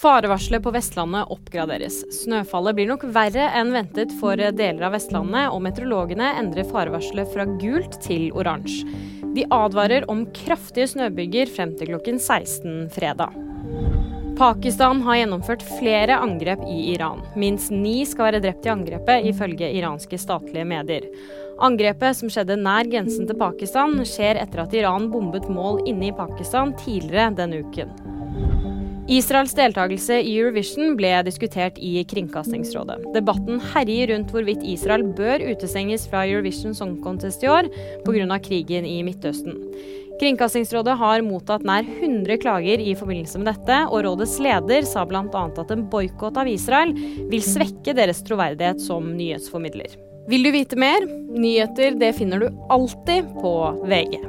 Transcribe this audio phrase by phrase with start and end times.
[0.00, 1.98] Farevarselet på Vestlandet oppgraderes.
[2.22, 7.44] Snøfallet blir nok verre enn ventet for deler av Vestlandet, og meteorologene endrer farevarselet fra
[7.60, 8.88] gult til oransje.
[9.36, 13.36] De advarer om kraftige snøbyger frem til klokken 16 fredag.
[14.40, 17.20] Pakistan har gjennomført flere angrep i Iran.
[17.36, 21.10] Minst ni skal være drept i angrepet, ifølge iranske statlige medier.
[21.60, 26.16] Angrepet, som skjedde nær grensen til Pakistan, skjer etter at Iran bombet mål inne i
[26.16, 27.92] Pakistan tidligere denne uken.
[29.10, 33.00] Israels deltakelse i Eurovision ble diskutert i Kringkastingsrådet.
[33.16, 37.66] Debatten herjer rundt hvorvidt Israel bør utestenges fra Eurovision Song Contest i år
[38.06, 38.38] pga.
[38.38, 39.58] krigen i Midtøsten.
[40.20, 45.24] Kringkastingsrådet har mottatt nær 100 klager i forbindelse med dette, og rådets leder sa bl.a.
[45.26, 46.94] at en boikott av Israel
[47.32, 49.96] vil svekke deres troverdighet som nyhetsformidler.
[50.30, 51.02] Vil du vite mer?
[51.34, 53.56] Nyheter det finner du alltid på
[53.90, 54.20] VG.